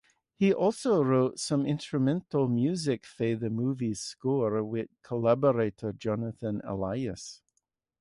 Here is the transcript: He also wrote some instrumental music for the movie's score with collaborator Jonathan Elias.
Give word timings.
He 0.33 0.51
also 0.51 1.03
wrote 1.03 1.37
some 1.37 1.63
instrumental 1.63 2.47
music 2.47 3.05
for 3.05 3.35
the 3.35 3.51
movie's 3.51 3.99
score 3.99 4.63
with 4.63 4.89
collaborator 5.03 5.93
Jonathan 5.93 6.59
Elias. 6.63 7.43